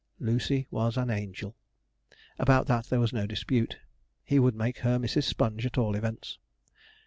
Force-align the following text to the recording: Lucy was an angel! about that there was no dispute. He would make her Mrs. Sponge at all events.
Lucy 0.19 0.67
was 0.71 0.97
an 0.97 1.11
angel! 1.11 1.55
about 2.39 2.65
that 2.65 2.87
there 2.87 2.99
was 2.99 3.13
no 3.13 3.27
dispute. 3.27 3.77
He 4.23 4.39
would 4.39 4.55
make 4.55 4.79
her 4.79 4.97
Mrs. 4.97 5.25
Sponge 5.25 5.63
at 5.63 5.77
all 5.77 5.93
events. 5.93 6.39